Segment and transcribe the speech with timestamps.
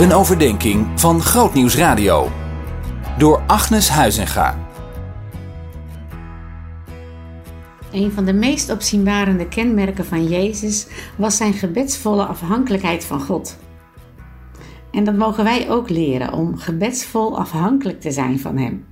[0.00, 2.30] Een overdenking van Grootnieuws Radio.
[3.18, 4.58] Door Agnes Huizinga.
[7.92, 10.86] Een van de meest opzienbarende kenmerken van Jezus
[11.16, 13.58] was zijn gebedsvolle afhankelijkheid van God.
[14.90, 18.86] En dat mogen wij ook leren om gebedsvol afhankelijk te zijn van Hem.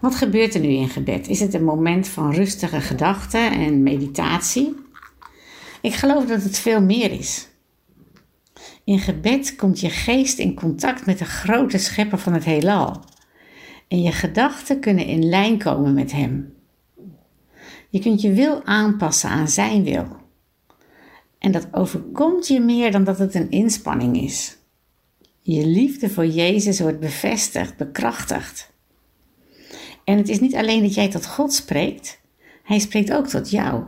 [0.00, 1.28] Wat gebeurt er nu in gebed?
[1.28, 4.76] Is het een moment van rustige gedachten en meditatie?
[5.80, 7.48] Ik geloof dat het veel meer is.
[8.86, 13.00] In gebed komt je geest in contact met de grote schepper van het heelal.
[13.88, 16.54] En je gedachten kunnen in lijn komen met Hem.
[17.88, 20.06] Je kunt je wil aanpassen aan Zijn wil.
[21.38, 24.56] En dat overkomt je meer dan dat het een inspanning is.
[25.42, 28.72] Je liefde voor Jezus wordt bevestigd, bekrachtigd.
[30.04, 32.20] En het is niet alleen dat jij tot God spreekt,
[32.62, 33.84] Hij spreekt ook tot jou.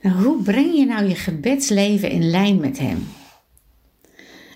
[0.00, 3.06] Nou, hoe breng je nou je gebedsleven in lijn met Hem?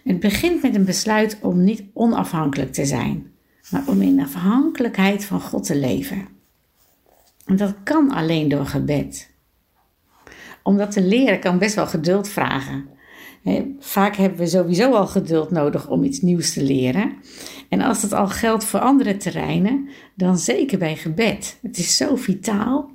[0.04, 3.32] Het begint met een besluit om niet onafhankelijk te zijn,
[3.70, 6.28] maar om in afhankelijkheid van God te leven.
[7.44, 9.30] En dat kan alleen door gebed.
[10.62, 12.88] Om dat te leren kan best wel geduld vragen.
[13.78, 17.12] Vaak hebben we sowieso al geduld nodig om iets nieuws te leren.
[17.68, 21.58] En als dat al geldt voor andere terreinen, dan zeker bij gebed.
[21.62, 22.90] Het is zo vitaal.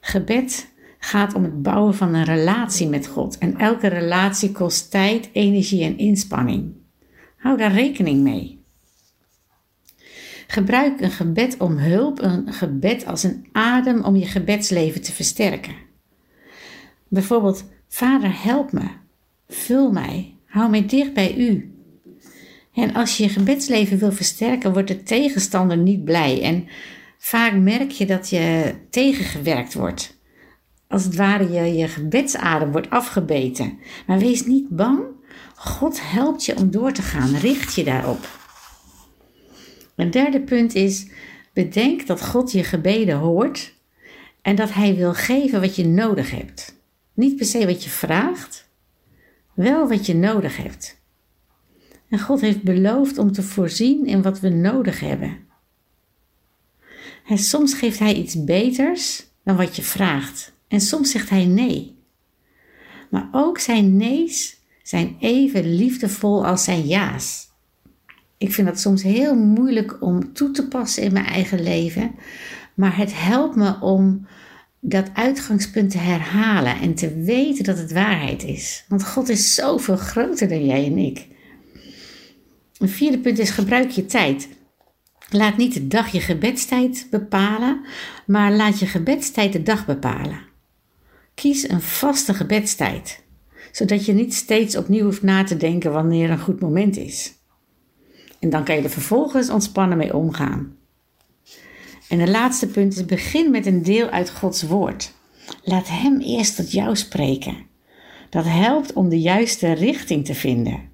[0.00, 3.38] Gebed gaat om het bouwen van een relatie met God.
[3.38, 6.72] En elke relatie kost tijd, energie en inspanning.
[7.36, 8.62] Hou daar rekening mee.
[10.46, 15.74] Gebruik een gebed om hulp, een gebed als een adem om je gebedsleven te versterken.
[17.08, 18.88] Bijvoorbeeld, Vader, help me,
[19.48, 21.72] vul mij, hou mij dicht bij U.
[22.74, 26.42] En als je je gebedsleven wil versterken, wordt de tegenstander niet blij.
[26.42, 26.68] En
[27.18, 30.17] vaak merk je dat je tegengewerkt wordt
[30.88, 33.78] als het ware je, je gebedsadem wordt afgebeten.
[34.06, 35.00] Maar wees niet bang.
[35.54, 37.36] God helpt je om door te gaan.
[37.36, 38.28] Richt je daarop.
[39.96, 41.06] Een derde punt is:
[41.52, 43.74] bedenk dat God je gebeden hoort
[44.42, 46.76] en dat Hij wil geven wat je nodig hebt.
[47.14, 48.68] Niet per se wat je vraagt,
[49.54, 51.00] wel wat je nodig hebt.
[52.08, 55.46] En God heeft beloofd om te voorzien in wat we nodig hebben.
[57.26, 60.56] En soms geeft Hij iets beters dan wat je vraagt.
[60.68, 61.96] En soms zegt hij nee.
[63.10, 67.48] Maar ook zijn nee's zijn even liefdevol als zijn ja's.
[68.38, 72.14] Ik vind dat soms heel moeilijk om toe te passen in mijn eigen leven,
[72.74, 74.26] maar het helpt me om
[74.80, 78.84] dat uitgangspunt te herhalen en te weten dat het waarheid is.
[78.88, 81.26] Want God is zoveel groter dan jij en ik.
[82.78, 84.48] Een vierde punt is gebruik je tijd.
[85.30, 87.80] Laat niet de dag je gebedstijd bepalen,
[88.26, 90.47] maar laat je gebedstijd de dag bepalen.
[91.38, 93.22] Kies een vaste gebedstijd,
[93.72, 97.32] zodat je niet steeds opnieuw hoeft na te denken wanneer een goed moment is.
[98.38, 100.76] En dan kan je er vervolgens ontspannen mee omgaan.
[102.08, 105.14] En het laatste punt is: begin met een deel uit Gods woord.
[105.62, 107.56] Laat Hem eerst tot jou spreken.
[108.30, 110.90] Dat helpt om de juiste richting te vinden.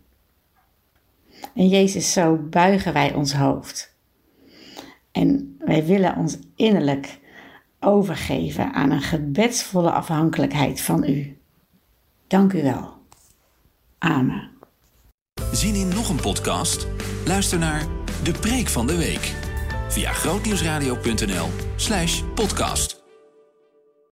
[1.55, 3.97] En Jezus, zo buigen wij ons hoofd.
[5.13, 7.19] En wij willen ons innerlijk
[7.85, 11.39] overgeven aan een gebedsvolle afhankelijkheid van u.
[12.27, 12.93] Dank u wel.
[13.99, 14.51] Amen.
[15.53, 16.87] Zien in nog een podcast?
[17.27, 17.87] Luister naar
[18.23, 19.35] De Preek van de Week
[19.89, 22.94] via grootnieuwsradio.nl/podcast.